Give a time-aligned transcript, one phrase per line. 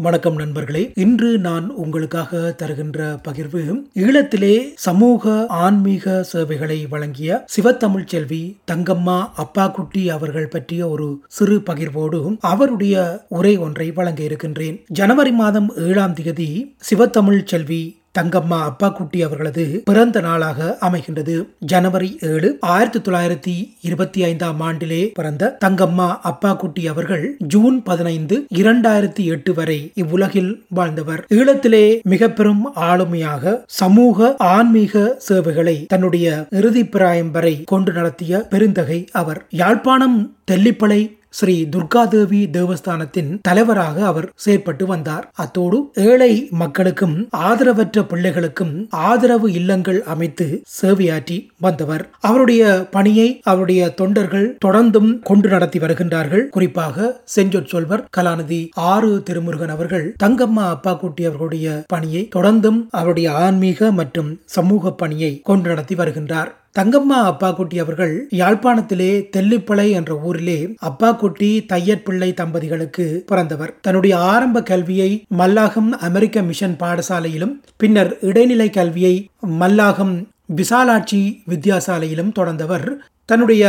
[0.00, 0.92] வணக்கம் நண்பர்களே.
[0.94, 10.48] இன்று நான் உங்களுக்காக தருகின்ற பகிர்வு ஈழத்திலே சமூக ஆன்மீக சேவைகளை வழங்கிய சிவத்தமிழ் செல்வி தங்கம்மா அப்பாக்குட்டி அவர்கள்
[10.48, 14.84] பற்றிய ஒரு சிறு பகிர்வோடு அவருடைய உரை ஒன்றை வழங்க இருக்கின்றேன்.
[14.86, 21.48] ஜனவரி மாதம் ஏழாம் தேதி சிவத்தமிழ் செல்வி தங்கம்மா அப்பாக்குட்டி அவர்களது பிறந்த நாளாக அமைகின்றது.
[21.58, 29.54] ஜனவரி ஏழு ஆயிரத்தி தொள்ளாயிரத்தி இருபத்தி ஐந்தாம் ஆண்டிலே பிறந்த தங்கம்மா அப்பாக்குட்டி அவர்கள் ஜூன் பதினைந்து இரண்டாயிரத்தி எட்டு
[29.54, 31.26] வரை இவ்வுலகில் வாழ்ந்தவர்.
[31.34, 39.46] ஈழத்திலே மிக பெரும் ஆளுமையாக சமூக ஆன்மீக சேவைகளை தன்னுடைய இறுதி பிராயம் வரை கொண்டு நடத்திய பெருந்தகை அவர்.
[39.48, 45.30] யாழ்ப்பாணம் தெல்லிப்பளை ஸ்ரீ துர்காதேவி தேவஸ்தானத்தின் தலைவராக அவர் செயற்பட்டு வந்தார்.
[45.34, 52.08] அத்தோடு ஏழை மக்களுக்கும் ஆதரவற்ற பிள்ளைகளுக்கும் ஆதரவு இல்லங்கள் அமைத்து சேவையாற்றி வந்தவர்.
[52.20, 56.48] அவருடைய பணியை அவருடைய தொண்டர்கள் தொடர்ந்தும் கொண்டு நடத்தி வருகின்றார்கள்.
[56.48, 64.40] குறிப்பாக செஞ்சொற் சொல்வர் கலாநிதி ஆறு திருமுருகன் அவர்கள் தங்கம்மா அப்பாக்குட்டி அவர்களுடைய பணியை தொடர்ந்தும் அவருடைய ஆன்மீக மற்றும்
[64.44, 66.52] சமூக பணியை கொண்டு நடத்தி வருகின்றார்.
[66.76, 73.74] தங்கம்மா அப்பாக்குட்டி அவர்கள் யாழ்ப்பாணத்திலே தெல்லிப்பளை என்ற ஊரிலே அப்பாக்குட்டி தையற்பிள்ளை தம்பதிகளுக்கு பிறந்தவர்.
[73.80, 79.28] தன்னுடைய ஆரம்ப கல்வியை மல்லாகம் அமெரிக்க மிஷன் பாடசாலையிலும் பின்னர் இடைநிலை கல்வியை
[79.60, 80.24] மல்லாகம்
[80.56, 82.88] விசாலாட்சி வித்யாசாலையிலும் தொடர்ந்தவர்.
[83.28, 83.64] தன்னுடைய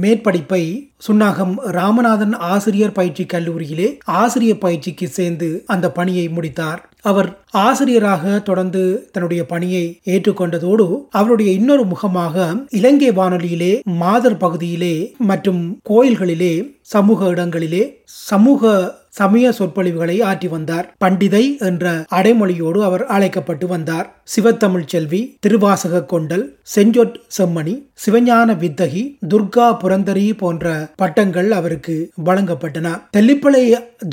[0.00, 0.60] மேற்படிப்பை
[1.06, 6.80] சுன்னாகம் ராமநாதன் ஆசிரியர் பயிற்சி கல்லூரியிலே ஆசிரியர் பயிற்சிக்கு சேர்ந்து அந்த பணியை முடித்தார்.
[7.00, 12.36] அவர் ஆசிரியராக தொடர்ந்து தன்னுடைய பணியை ஏற்றுக்கொண்டதோடு அவருடைய இன்னொரு முகமாக
[12.70, 18.62] இலங்கை வானொலியிலே மாதர் பகுதியிலே மற்றும் கோயில்களிலே சமூக இடங்களிலே சமூக
[19.18, 20.86] சமய சொற்பொழிவுகளை ஆற்றி வந்தார்.
[21.04, 24.08] பண்டிதை என்ற அடைமொழியோடு அவர் அழைக்கப்பட்டு வந்தார்.
[24.34, 27.74] சிவத்தமிழ் செல்வி திருவாசக கொண்டல் செஞ்சொட் செம்மணி
[28.04, 29.02] சிவஞான வித்தகி
[29.32, 30.66] துர்கா புரந்தரி போன்ற
[31.00, 31.96] பட்டங்கள் அவருக்கு
[32.28, 32.88] வழங்கப்பட்டன.
[33.16, 33.62] தெல்லிப்பளை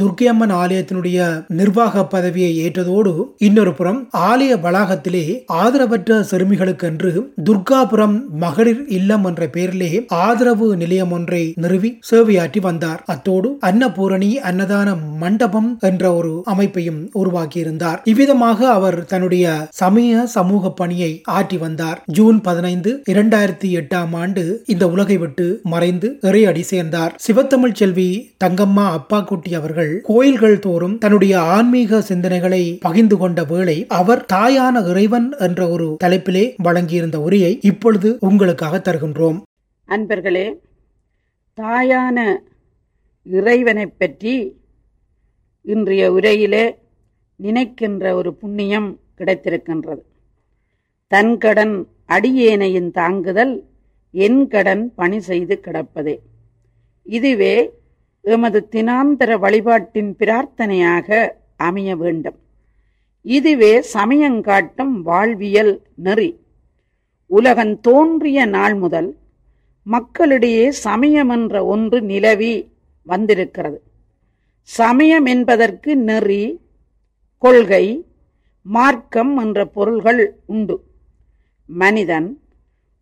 [0.02, 1.20] துர்க்கையம்மன் ஆலயத்தினுடைய
[1.60, 3.14] நிர்வாக பதவியை ஏற்றதோடு
[3.48, 5.24] இன்னொரு புறம் ஆலய வளாகத்திலே
[5.62, 7.12] ஆதரவற்ற சிறுமிகளுக்கென்று
[7.50, 9.92] துர்காபுரம் மகளிர் இல்லம் என்ற பெயரிலே
[10.26, 13.02] ஆதரவு நிலையம் ஒன்றை நிறுவி சேவையாற்றி வந்தார்.
[13.06, 18.00] அத்தோடு அன்னபூரணி அன்னதான மண்டபம் என்ற ஒரு அமைப்பையும் உருவாக்கியிருந்தார்.
[18.04, 22.02] இவ்விதமாக அவர் தன்னுடைய சமய சமூக பணியை ஆற்றி வந்தார்.
[22.06, 27.16] ஜூன் பதினைந்து இரண்டாயிரத்தி எட்டாம் ஆண்டு இந்த உலகை விட்டு மறைந்து இறையடி சேர்ந்தார்.
[27.28, 28.10] சிவத்தமிழ் செல்வி
[28.44, 35.70] தங்கம்மா அப்பாக்குட்டி அவர்கள் கோயில்கள் தோறும் தன்னுடைய ஆன்மீக சிந்தனைகளை பகிர்ந்து கொண்ட வேளை அவர் தாயான இறைவன் என்ற
[35.70, 39.38] ஒரு தலைப்பிலே வழங்கியிருந்த உரையை இப்பொழுது உங்களுக்காக தருகின்றோம்.
[39.90, 40.48] அன்பர்களே
[41.58, 42.18] தாயான
[43.26, 44.34] இறைவனை பற்றி
[45.62, 46.76] இன்றைய உரையிலே
[47.36, 50.02] நினைக்கின்ற ஒரு புண்ணியம் கிடைத்திருக்கின்றது.
[51.08, 53.64] தன் கடன் அடியேனையின் தாங்குதல்
[54.12, 56.20] என் கடன் பணி செய்து கிடப்பதே.
[57.04, 57.72] இதுவே
[58.22, 62.40] எமது தினாந்தர வழிபாட்டின் பிரார்த்தனையாக அமைய வேண்டும்.
[63.22, 66.40] இதுவே சமயங்காட்டும் வாழ்வியல் நெறி.
[67.26, 69.18] உலகன் தோன்றிய நாள் முதல்
[69.84, 72.72] மக்களிடையே சமயம் என்ற ஒன்று நிலவி
[73.04, 73.82] வந்திருக்கிறது.
[74.70, 76.60] சமயம் என்பதற்கு நெறி
[77.38, 78.06] கொள்கை
[78.62, 80.84] மார்க்கம் என்ற பொருள்கள் உண்டு.
[81.66, 82.42] மனிதன்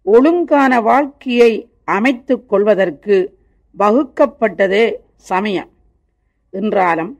[0.01, 3.38] ஒழுங்கான வாழ்க்கையை அமைத்துக் கொள்வதற்கு
[3.79, 5.69] வகுக்கப்பட்டதே சமயம்.
[6.50, 7.19] என்றாலும்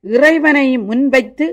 [0.00, 1.46] இறைவனை முன்வைத்து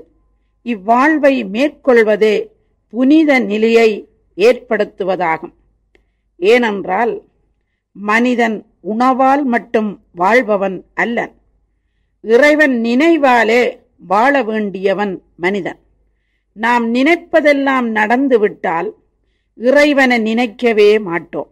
[0.63, 2.47] இவ்வாழ்வை மேற்கொள்வதே
[2.87, 5.53] புனித நிலையை ஏற்படுத்துவதாகும்.
[6.37, 7.21] ஏனென்றால்
[7.91, 11.41] மனிதன் உணவால் மட்டும் வாழ்பவன் அல்லன்.
[12.25, 15.79] இறைவன் நினைவாலே வாழ வேண்டியவன் மனிதன்.
[16.53, 18.89] நாம் நினைப்பதெல்லாம் நடந்துவிட்டால்
[19.55, 21.49] இறைவனை நினைக்கவே மாட்டோம்.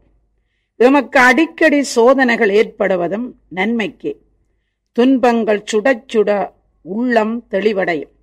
[0.75, 4.21] எமக்கு அடிக்கடி சோதனைகள் ஏற்படுவதும் நன்மைக்கு.
[4.91, 6.51] துன்பங்கள் சுடச்சுட
[6.81, 8.13] உள்ளம் தெளிவடையும்.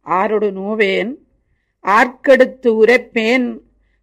[0.00, 1.14] ஆரோடு நோவேன்
[1.82, 3.58] ஆர்க்கெடுத்து உரைப்பேன்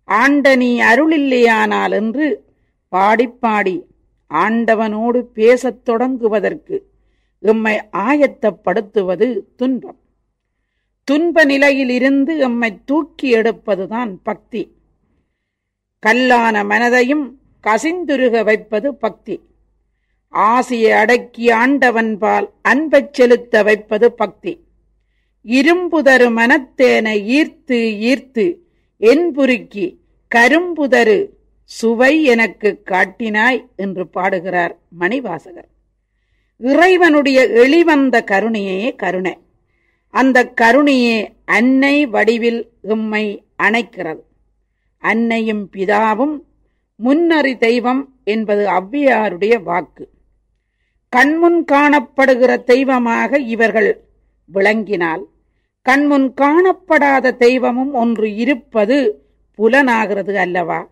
[0.08, 2.44] ஆண்டனி அருளில்லையானால் என்று
[2.92, 3.82] பாடிப்பாடி
[4.30, 6.80] ஆண்டவனோடு பேசத் தொடங்குவதற்கு
[7.40, 10.00] எம்மை ஆயத்தப்படுத்துவது துன்பம்.
[11.04, 14.72] துன்ப நிலையில் இருந்து எம்மை தூக்கி எடுப்பதுதான் பக்தி.
[16.06, 17.32] கல்லான மனதையும்
[17.64, 19.42] கசிந்துருக வைப்பது பக்தி.
[20.30, 24.64] ஆசையை அடக்கி ஆண்டவன்பால் அன்பைச் செலுத்த வைப்பது பக்தி.
[25.46, 27.78] இரும்புதரு மனத்தேனை ஈர்த்து
[28.12, 28.56] ஈர்த்து
[29.00, 29.98] என்புருக்கி
[30.36, 31.30] கரும்புதரு
[31.64, 35.74] சுவை எனக்கு காட்டினாய் என்று பாடுகிறார் மணிவாசகர்.
[36.58, 39.38] இறைவனுடைய எளிவந்த கருணையே கருணை.
[40.10, 44.22] அந்த கருணையே அன்னை வடிவில் எம்மை அணைக்கிறது.
[44.98, 46.42] அன்னையும் பிதாவும்
[46.96, 50.10] முன்னறி தெய்வம் என்பது அவ்வியாருடைய வாக்கு.
[51.10, 54.06] கண்முன் காணப்படுகிற தெய்வமாக இவர்கள்
[54.54, 55.24] விளங்கினால்
[55.82, 59.26] கண்முன் காணப்படாத தெய்வமும் ஒன்று இருப்பது
[59.56, 60.88] புலனாகிறது அல்லவா?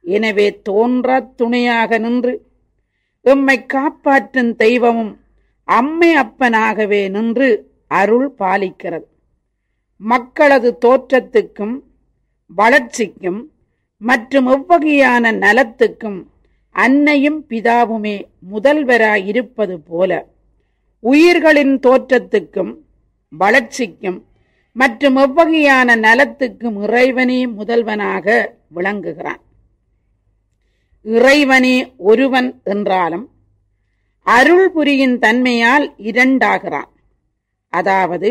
[0.00, 2.45] எனவே தோன்ற துணையாக நின்று
[3.30, 5.12] எம்மை காப்பாற்றும் தெய்வமும்
[5.68, 7.48] அம்மை அப்பனாகவே நின்று
[7.98, 9.06] அருள் பாலிக்கிறது.
[10.00, 11.74] மக்களது தோற்றத்துக்கும்
[12.50, 13.40] வளர்ச்சிக்கும்
[14.00, 16.18] மற்றும் எவ்வகையான நலத்துக்கும்
[16.84, 18.16] அன்னையும் பிதாவுமே
[18.52, 20.12] முதல்வராய் இருப்பது போல
[21.04, 22.72] உயிர்களின் தோற்றத்துக்கும்
[23.32, 24.20] வளர்ச்சிக்கும்
[24.76, 28.26] மற்றும் எவ்வகையான நலத்துக்கும் இறைவனே முதல்வனாக
[28.76, 29.42] விளங்குகிறான்.
[31.06, 31.76] இறைவனே
[32.10, 33.24] ஒருவன் என்றாலும்
[34.26, 36.90] அருள் புரியின் தன்மையால் இரண்டாகிறான்.
[37.72, 38.30] அதாவது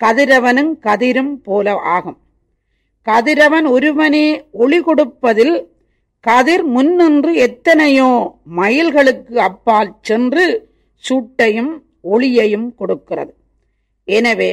[0.00, 2.18] கதிரவனும் கதிரும் போல ஆகும்.
[3.06, 4.26] கதிரவன் ஒருவனே
[4.62, 5.56] ஒளி கொடுப்பதில்
[6.24, 8.08] கதிர் முன்னின்று எத்தனையோ
[8.56, 10.46] மைல்களுக்கு அப்பால் சென்று
[11.04, 11.72] சூட்டையும்
[12.14, 13.32] ஒளியையும் கொடுக்கிறது.
[14.08, 14.52] எனவே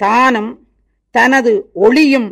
[0.00, 0.52] தானும்
[1.14, 1.52] தனது
[1.86, 2.28] ஒளியும்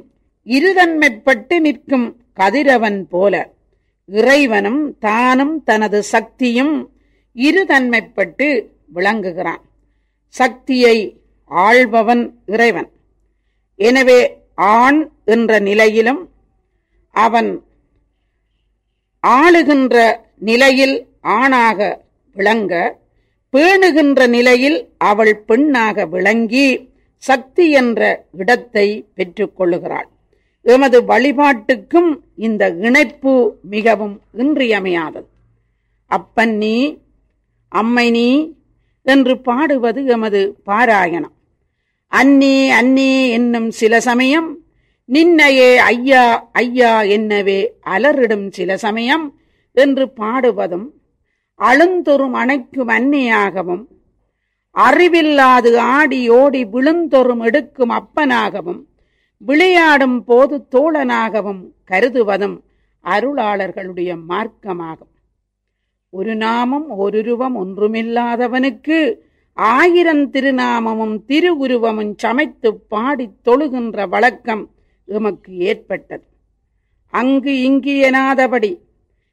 [0.46, 3.34] இருதன்மைப்பட்டு நிற்கும் கதிரவன் போல
[4.18, 6.74] இறைவனும் தானும் தனது சக்தியும்
[7.36, 8.48] இருதன்மைப்பட்டு
[8.92, 9.62] விளங்குகிறான்.
[10.34, 10.96] சக்தியை
[11.50, 12.88] ஆள்பவன் இறைவன்.
[13.78, 14.20] எனவே
[14.54, 16.22] ஆண் என்ற நிலையிலும்
[17.16, 17.50] அவன்
[19.24, 19.96] ஆளுகின்ற
[20.48, 20.96] நிலையில்
[21.38, 21.78] ஆணாக
[22.36, 22.74] விளங்க
[23.54, 24.78] பேணுகின்ற நிலையில்
[25.10, 26.68] அவள் பெண்ணாக விளங்கி
[27.22, 28.00] சக்தி என்ற
[28.32, 28.86] இடத்தை
[29.16, 30.08] பெற்றுக்கொள்ளுகிறாள்
[30.66, 35.28] எமது வழிபாட்டுக்கும் இந்த இணைப்பு மிகவும் இன்றியமையாதது.
[36.06, 36.76] அப்பன் நீ
[37.68, 38.28] அம்மை நீ
[39.02, 41.34] என்று பாடுவது எமது பாராயணம்.
[42.12, 44.48] அன்னி அன்னி என்னும் சில சமயம்
[45.08, 49.24] நின்னையே ஐயா ஐயா என்னவே அலறிடும் சில சமயம்
[49.76, 50.86] என்று பாடுவதும்
[51.60, 53.82] அழுந்தொரும் அணைக்கும் அன்னியாகவும்
[54.76, 58.80] அறிவில்லாது ஆடி ஓடி விழுந்தொரும் எடுக்கும் அப்பனாகவும்
[59.42, 62.56] விளையாடும் போது தோழனாகவும் கருதுவதும்
[63.04, 65.14] அருளாளர்களுடைய மார்க்கமாகும்.
[66.10, 69.14] ஒரு நாமம் ஒருருவம் ஒன்றுமில்லாதவனுக்கு
[69.52, 74.70] ஆயிரம் திருநாமமும் திருவுருவமும் சமைத்து பாடித் தொழுகின்ற வழக்கம்
[75.04, 76.24] எமக்கு ஏற்பட்டது.
[77.10, 78.78] அங்கு இங்கு எனாதபடி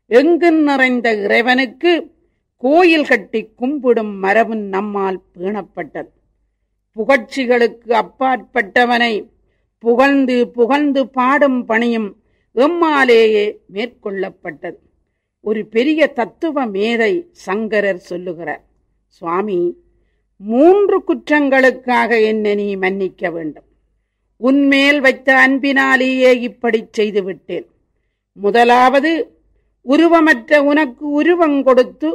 [0.08, 2.12] எங்கும் நிறைந்த இறைவனுக்கு
[2.58, 6.12] கோயில் கட்டி கும்பிடும் மரபும் நம்மால் பேணப்பட்டது.
[6.96, 9.36] புகழ்ச்சிகளுக்கு அப்பாற்பட்டவனை
[9.80, 12.16] புகழ்ந்து புகழ்ந்து பாடும் பணியும்
[12.56, 14.80] எம்மாலேயே மேற்கொள்ளப்பட்டது.
[15.42, 18.64] ஒரு பெரிய தத்துவ மேதை சங்கரர் சொல்லுகிறார்
[19.08, 19.78] சுவாமி
[20.38, 23.64] மூன்று குற்றங்களுக்காக என்னை நீ மன்னிக்க வேண்டும்.
[24.38, 27.68] உன்மேல் வைத்த அன்பினாலேயே இப்படி செய்து விட்டேன்
[28.34, 29.12] முதலாவது
[29.86, 32.10] உருவமற்ற உனக்கு உருவம் கொடுத்து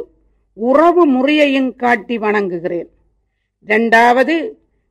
[0.53, 2.89] உறவு முறையையும் காட்டி வணங்குகிறேன்.
[3.63, 4.35] இரண்டாவது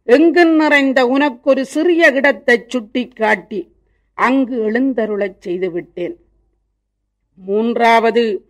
[0.04, 3.74] எங்கும் நிறைந்த உனக்கொரு சிறிய இடத்தை சுட்டி காட்டி
[4.14, 6.16] அங்கு எழுந்தருளச் செய்துவிட்டேன்.
[7.34, 8.46] மூன்றாவது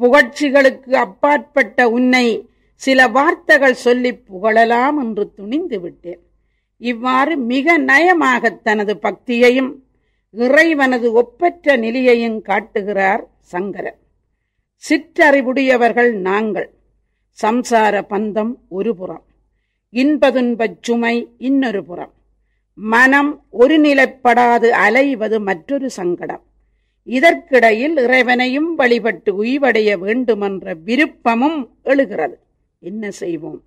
[0.00, 6.22] புகழ்ச்சிகளுக்கு அப்பாற்பட்ட உன்னை சில வார்த்தைகள் சொல்லி புகழலாம் என்று துணிந்து விட்டேன்
[6.76, 9.72] இவ்வாறு மிக நயமாக தனது பக்தியையும்
[10.34, 13.98] இறைவனது ஒப்பற்ற நிலையையும் காட்டுகிறார் சங்கரன்.
[14.88, 16.70] சிற்றறிவுடையவர்கள் நாங்கள்.
[17.42, 19.24] சம்சார பந்தம் ஒரு புறம்.
[19.92, 22.12] இன்பதுன்பச் சுமை இன்னொரு புறம்.
[22.74, 26.42] மனம் ஒருநிலைப்படாது அலைவது மற்றொரு சங்கடம்.
[27.02, 32.38] இதற்கிடையில் இறைவனையும் வழிபட்டு உய்வடைய வேண்டுமென்ற விருப்பமும் எழுகிறது.
[32.78, 33.62] என்ன செய்வோம்?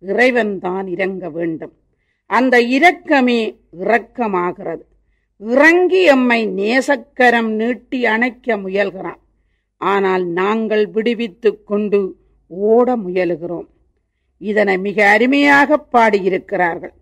[0.00, 1.72] இறைவன்தான் இறங்க வேண்டும்.
[2.26, 4.82] அந்த இரக்கமே இரக்கமாகிறது.
[5.38, 9.20] இறங்கி எம்மை நேசக்கரம் நீட்டி அணைக்க முயல்கிறான்.
[9.76, 13.66] ஆனால் நாங்கள் விடுவித்துக் கொண்டு ஓட முயலுகிறோம்.
[14.40, 16.92] இதனை மிக அருமையாக பாடியிருக்கிறார்கள்.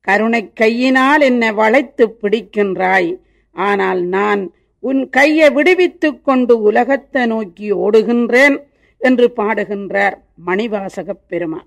[0.00, 3.18] கருணை கையினால் என்னை வளைத்து பிடிக்கின்றாய்.
[3.52, 4.50] ஆனால் நான்
[4.80, 8.56] உன் கையை விடுவித்துக் கொண்டு உலகத்தை நோக்கி ஓடுகின்றேன்
[8.98, 11.66] என்று பாடுகின்றார் மணிவாசகப் பெருமான்.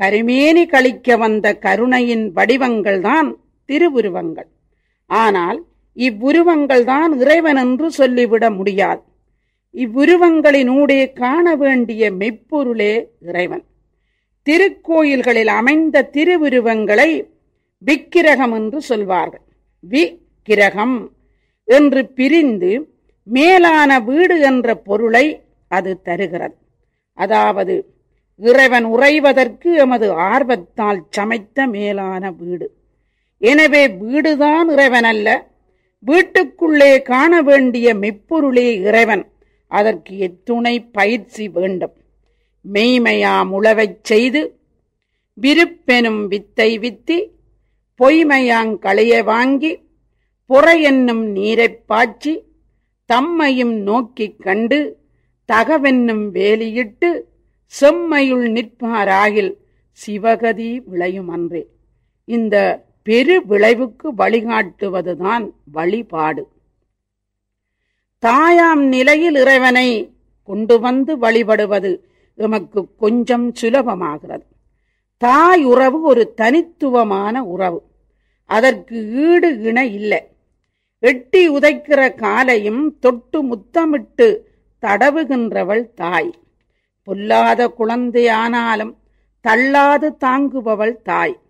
[0.00, 4.48] கருமேனி கழிக்க வந்த கருணையின் வடிவங்கள்தான் திருவுருவங்கள்.
[5.06, 9.02] ஆனால் இவ்வுருவங்கள் தான் இறைவன் என்று சொல்லிவிட முடியாது.
[9.74, 13.64] இவ்வுருவங்களினூடே காண வேண்டிய மெய்ப்பொருளே இறைவன்.
[14.48, 17.10] திருக்கோயில்களில் அமைந்த திருவுருவங்களை
[17.78, 19.44] விக்கிரகம் என்று சொல்வார்கள்.
[19.80, 20.96] விக்கிரகம்
[21.64, 22.72] என்று பிரிந்து
[23.22, 26.56] மேலான வீடு என்ற பொருளை அது தருகிறது.
[27.18, 27.74] அதாவது
[28.36, 32.66] இறைவன் உறைவதற்கு எமது ஆர்வத்தால் சமைத்த மேலான வீடு.
[33.38, 35.28] எனவே வீடுதான் இறைவன் அல்ல.
[35.98, 39.24] வீட்டுக்குள்ளே காண வேண்டிய மெப்பொருளே இறைவன்.
[39.66, 41.94] அதற்கு எத்துணை பயிற்சி வேண்டும்.
[42.72, 44.56] மெய்மையாம் உழவைச் செய்து
[45.40, 47.28] விருப்பெனும் வித்தை வித்தி
[47.98, 49.78] பொய்மையாங்களைய வாங்கி
[50.46, 52.42] பொறை என்னும் நீரைப் பாய்ச்சி
[53.12, 54.96] தம்மையும் நோக்கிக் கண்டு
[55.52, 57.28] தகவென்னும் வேலியிட்டு
[57.80, 59.56] செம்மையுள் நிற்பாராகில்
[60.06, 61.66] சிவகதி விளையும் அன்றே.
[62.24, 66.48] இந்த பெரு விளைவுக்கு வழிகாட்டுவதுதான் வழிபாடு.
[68.22, 74.46] தாயாம் நிலையில் இறைவனை கொண்டு வந்து வழிபடுவது எமக்கு கொஞ்சம் சுலபமாகிறது.
[75.16, 77.82] தாய் உறவு ஒரு தனித்துவமான உறவு.
[78.44, 80.28] அதற்கு ஈடு இணை இல்லை.
[80.98, 84.48] எட்டி உதைக்கிற காலையும் தொட்டு முத்தமிட்டு
[84.86, 86.34] தடவுகின்றவள் தாய்.
[87.02, 88.94] பொல்லாத குழந்தையானாலும்
[89.40, 91.40] தள்ளாது தாங்குபவள் தாய்.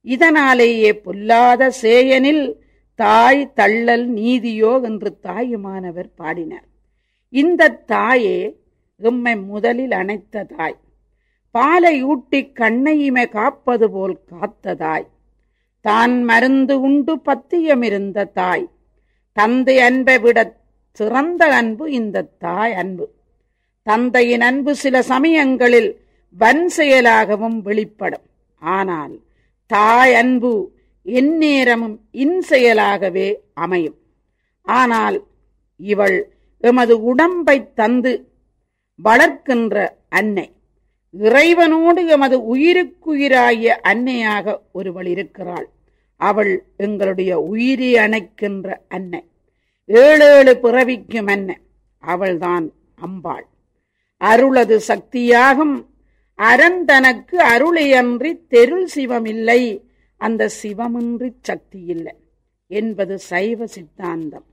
[0.00, 2.54] இதனாலேயே பொல்லாத சேயனில்
[2.94, 6.66] தாய் தள்ளல் நீதியோ என்று தாயுமானவர் பாடினார்.
[7.28, 8.64] இந்த தாயே
[9.00, 10.76] எம்மை முதலில் அணைத்த தாய்
[11.50, 15.06] பாலை ஊட்டி கண்ணையுமே காப்பது போல் காத்த தாய்
[15.80, 18.64] தான் மருந்து உண்டு பத்தியமிருந்த தாய்.
[19.32, 20.38] தந்தை அன்பை விட
[20.92, 23.06] சிறந்த அன்பு இந்த தாய் அன்பு.
[23.82, 25.90] தந்தையின் அன்பு சில சமயங்களில்
[26.36, 28.26] வன் செயலாகவும் வெளிப்படும்.
[28.62, 29.14] ஆனால்
[29.66, 30.52] தாய் அன்பு
[31.06, 33.98] எந்நேரமும் இன்செயலாகவே அமையும்.
[34.66, 35.18] ஆனால்
[35.80, 36.18] இவள்
[36.64, 38.12] எமது உடம்பை தந்து
[39.04, 40.52] வளர்க்கின்ற அன்னை.
[41.18, 45.68] இறைவனோடு எமது உயிருக்குயிராகிய அன்னையாக ஒருவள் இருக்கிறாள்.
[46.16, 49.28] அவள் எங்களுடைய உயிரை அணைக்கின்ற அன்னை.
[49.84, 51.56] ஏழேழு பிறவிக்கும் அன்னை.
[51.98, 53.46] அவள்தான் அம்பாள்.
[54.16, 55.86] அருளது சக்தியாகும்.
[56.38, 59.84] அறந்தனக்கு அருளையன்றி தெருள் சிவமில்லை.
[60.16, 62.14] அந்த சிவமின்றி சக்தி இல்லை
[62.66, 64.46] என்பது சைவ சித்தாந்தம்.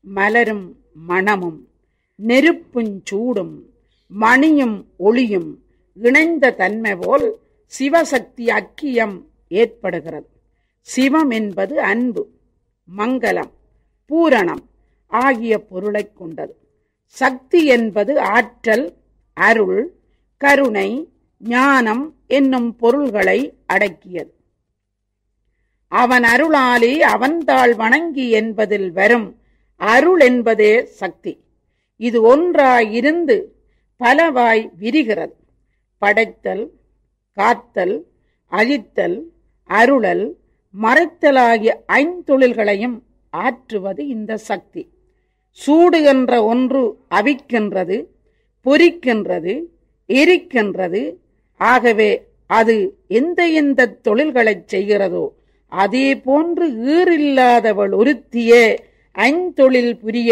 [0.00, 1.68] மலரும் மணமும்
[2.16, 3.73] நெருப்பும் சூடும்
[4.06, 7.38] மணியும் ஒளியும் இணைந்த தன்மை போல்
[7.78, 10.28] சிவசக்தி அக்கியம் ஏற்படுகிறது.
[10.80, 12.28] சிவம் என்பது அன்பு
[12.96, 13.50] மங்களம்
[14.06, 14.68] பூரணம்
[15.06, 16.56] ஆகிய பொருளைக் கொண்டது.
[17.06, 18.94] சக்தி என்பது ஆற்றல்
[19.32, 19.94] அருள்
[20.36, 21.08] கருணை
[21.38, 24.32] ஞானம் என்னும் பொருள்களை அடக்கியது.
[25.88, 29.38] அவன் அருளாலே அவன்தாள் வணங்கி என்பதில் வரும்
[29.76, 31.38] அருள் என்பதே சக்தி.
[31.96, 33.53] இது ஒன்றாயிருந்து
[34.04, 35.34] பலவாய் விரிகிறது.
[36.02, 36.64] படைத்தல்
[37.36, 37.96] காத்தல்
[38.52, 39.16] அழித்தல்
[39.70, 40.24] அருளல்
[40.74, 42.96] மறைத்தலாகிய ஐந்தொழில்களையும்
[43.30, 44.82] ஆற்றுவது இந்த சக்தி.
[45.50, 47.96] சூடு என்ற ஒன்று அவிக்கின்றது
[48.66, 49.54] பொறிக்கின்றது
[50.08, 51.02] எரிக்கின்றது.
[51.60, 52.10] ஆகவே
[52.46, 52.76] அது
[53.08, 55.24] எந்த எந்த தொழில்களைச் செய்கிறதோ
[55.72, 58.64] அதே போன்று ஈறில்லாதவள் ஒருத்தியே
[59.14, 60.30] ஐந்தொழில் புரிய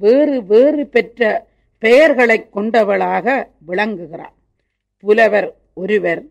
[0.00, 1.20] வேறு வேறு பெற்ற
[1.78, 4.34] பெயர்களைக் கொண்டவளாக விளங்குகிறார்.
[4.98, 6.24] புலவர் ஒருவர்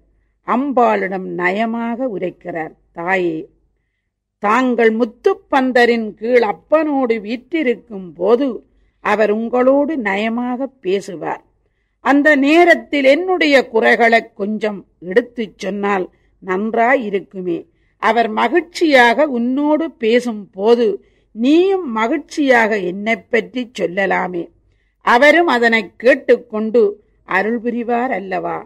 [0.47, 3.47] அம்பாளிடம் நயமாக உரைக்கிறார் தாயே
[4.39, 8.65] தாங்கள் முத்துப்பந்தரின் கீழ் அப்பனோடு வீற்றிருக்கும் போது
[8.99, 11.43] அவர் உங்களோடு நயமாக பேசுவார்.
[11.99, 16.09] அந்த நேரத்தில் என்னுடைய குறைகளை கொஞ்சம் எடுத்துச் சொன்னால்
[16.45, 17.65] நன்றாயிருக்குமே.
[17.97, 24.49] அவர் மகிழ்ச்சியாக உன்னோடு பேசும் போது நீயும் மகிழ்ச்சியாக என்னை பற்றி சொல்லலாமே.
[25.05, 26.81] அவரும் அதனை கேட்டுக்கொண்டு
[27.27, 28.57] அருள் புரிவார் அல்லவா?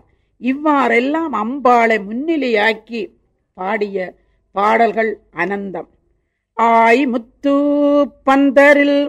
[0.41, 3.01] இவ்வாறெல்லாம் அம்பாளை முன்னிலையாக்கி
[3.57, 3.97] பாடிய
[4.55, 5.89] பாடல்கள் அனந்தம்.
[6.57, 7.55] ஆய் முத்து
[8.23, 8.99] பந்தரில்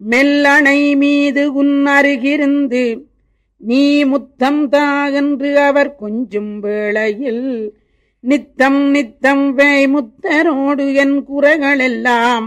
[0.00, 2.84] மெல்லணை மீது உன்னருகிருந்து
[3.60, 7.46] நீ முத்தம் தா என்று அவர் கொஞ்சும் வேளையில்
[8.24, 12.46] நித்தம் நித்தம் வேய் முத்தரோடு என் குறைகளெல்லாம்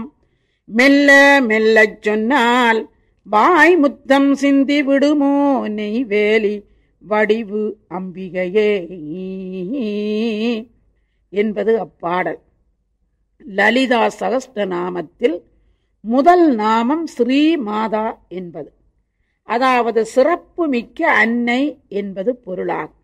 [0.68, 2.80] மெல்ல மெல்லச் சொன்னால்
[3.24, 6.64] வாய் முத்தம் சிந்தி விடுமோ நெய்வேலி
[6.98, 8.70] வடிவு அம்பிகையே.
[11.28, 12.38] என்பது அப்பாடல்.
[13.38, 15.40] லலிதா சகஸ்டநாமத்தில்
[16.00, 18.72] முதல் நாமம் ஸ்ரீ மாதா என்பது.
[19.42, 22.98] அதாவது சிறப்பு மிக்க அன்னை என்பது பொருளாகும்.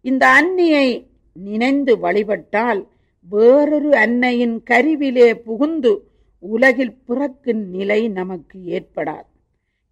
[0.00, 2.88] இந்த அன்னையை நினைந்து வழிபட்டால்
[3.30, 9.32] வேறொரு அன்னையின் கருவிலே புகுந்து உலகில் பிறக்கும் நிலை நமக்கு ஏற்படாது.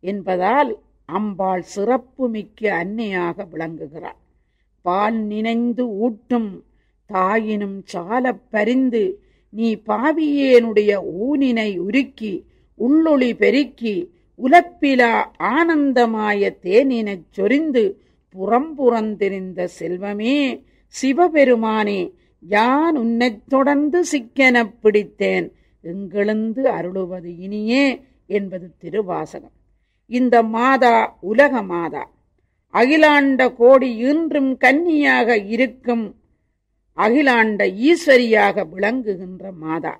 [0.02, 0.70] என்பதால்
[1.04, 4.20] அம்பாள் சிறப்புமிக்க அன்னையாக விளங்குகிறாள்.
[4.82, 6.64] பால் நினைந்து ஊட்டும்
[7.12, 9.04] தாயினும் சாலப் பரிந்து
[9.50, 12.44] நீ பாவியேனுடைய ஊனினை உருக்கி
[12.78, 14.10] உள்ளொளி பெருக்கி
[14.42, 18.00] உலப்பிலா ஆனந்தமாய தேனினைச் சொரிந்து
[18.34, 20.62] புறம்புறந்திருந்த செல்வமே
[21.02, 25.50] சிவபெருமானே யான் உன்னைத் தொடர்ந்து சிக்கெனப் பிடித்தேன்.
[25.84, 29.60] எங்கெழுந்து அருளுவது இனியே என்பது திருவாசகம்.
[30.18, 32.02] இந்த மாதா உலக மாதா.
[32.74, 36.04] அகிலாண்ட கோடி இன்றும் கன்னியாக இருக்கும்
[36.98, 39.94] அகிலாண்ட ஈஸ்வரியாக விளங்குகின்ற மாதா.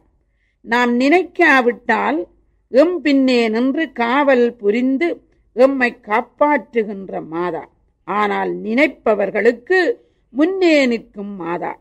[0.65, 2.19] நாம் நினைக்காவிட்டால்
[2.73, 5.09] எம் பின்னே நின்று காவல் புரிந்து
[5.57, 7.65] எம்மை காப்பாற்றுகின்ற மாதா.
[8.09, 9.81] ஆனால் நினைப்பவர்களுக்கு
[10.35, 11.73] முன்னே நிற்கும் மாதா.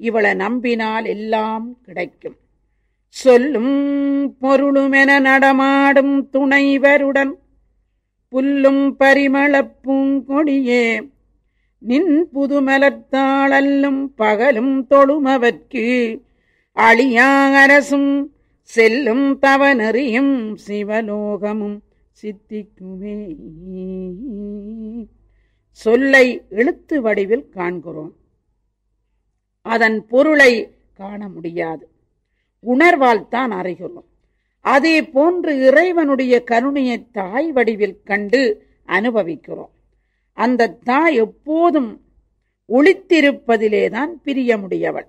[0.00, 2.36] இவளை நம்பினால் எல்லாம் கிடைக்கும்.
[3.16, 3.74] சொல்லும்
[4.42, 7.32] பொருளுமென நடமாடும் துணைவருடன்
[8.34, 11.12] புல்லும் பரிமளப் பூங்கொடியே
[11.78, 16.18] நின் புதுமலத்தாளல்லும் பகலும் தொழுமவர்க்கு
[16.72, 21.80] அழியா அரசும் செல்லும் தவநெறியும் சிவலோகமும்
[22.22, 23.36] சித்திக்குமே.
[25.70, 28.16] சொல்லை எழுத்து வடிவில் காண்கிறோம்.
[29.62, 31.88] அதன் பொருளை காண முடியாது.
[32.66, 34.12] உணர்வால் தான் அறிகிறோம்.
[34.64, 38.40] அதே போன்று இறைவனுடைய கருணையை தாய் வடிவில் கண்டு
[38.84, 39.70] அனுபவிக்கிறோம்.
[40.32, 41.90] அந்த தாய் எப்போதும்
[42.68, 45.08] ஒளித்திருப்பதிலேதான் பிரியமுடையவள்.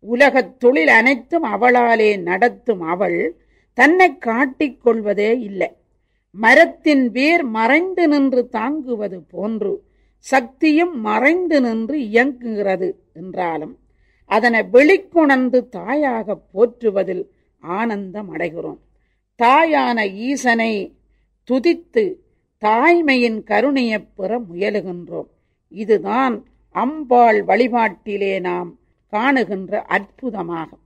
[0.00, 3.18] உலகத் தொழில் அனைத்தும் அவளாலே நடத்தும் அவள்
[3.74, 5.70] தன்னை காட்டிக்கொள்வதே இல்லை.
[6.30, 9.72] மரத்தின் வேர் மறைந்து நின்று தாங்குவது போன்று
[10.18, 13.78] சக்தியும் மறைந்து நின்று இயங்குகிறது என்றாலும்
[14.30, 17.24] அதனை வெளிக்கொணர்ந்து தாயாக போற்றுவதில்
[17.64, 18.78] ஆனந்தம் அடைகிறோம்.
[19.38, 20.94] தாயான ஈசனை
[21.50, 22.14] துதித்து
[22.60, 25.26] தாய்மையின் கருணையைப் பெற முயலுகின்றோம்.
[25.68, 28.78] இதுதான் அம்பாள் வழிபாட்டிலே நாம்
[29.12, 30.82] காணுகின்ற அற்புதமாகும்.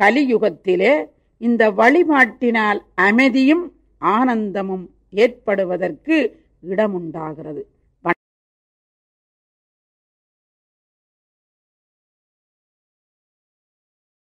[0.00, 1.08] கலியுகத்திலே
[1.38, 7.62] இந்த வழிபாட்டினால் அமைதியும் ஆனந்தமும் ஏற்படுவதற்கு இடமுண்டாகிறது.